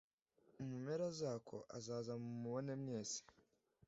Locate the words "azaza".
1.77-2.13